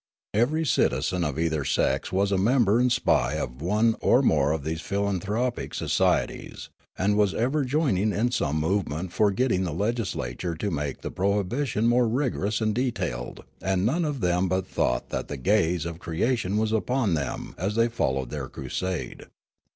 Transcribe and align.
Every 0.33 0.65
citizen 0.65 1.23
of 1.23 1.37
either 1.37 1.63
sex 1.63 2.11
was 2.11 2.31
a 2.31 2.37
member 2.39 2.79
and 2.79 2.91
spy 2.91 3.35
of 3.35 3.61
one 3.61 3.93
or 3.99 4.21
198 4.21 4.23
Riallaro 4.23 4.23
more 4.39 4.51
of 4.53 4.63
these 4.63 4.81
philanthropic 4.81 5.73
societies, 5.75 6.69
and 6.97 7.15
was 7.15 7.35
ever 7.35 7.63
joining 7.63 8.11
in 8.11 8.31
some 8.31 8.55
movement 8.59 9.11
for 9.13 9.29
getting 9.29 9.63
the 9.63 9.71
legislature 9.71 10.55
to 10.55 10.71
make 10.71 11.01
the 11.01 11.11
prohibition 11.11 11.85
more 11.87 12.07
rigorous 12.07 12.61
and 12.61 12.73
detailed; 12.73 13.43
and 13.61 13.85
none 13.85 14.03
of 14.03 14.21
them 14.21 14.49
but 14.49 14.65
thought 14.65 15.09
that 15.09 15.27
the 15.27 15.37
gaze 15.37 15.85
of 15.85 15.99
crea 15.99 16.35
tion 16.35 16.57
was 16.57 16.71
upon 16.71 17.13
them 17.13 17.53
as 17.59 17.75
they 17.75 17.87
followed 17.87 18.31
their 18.31 18.49
crusade. 18.49 19.27